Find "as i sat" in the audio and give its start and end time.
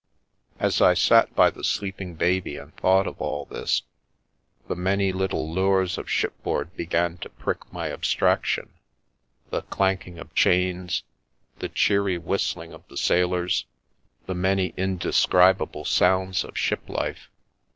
0.59-1.35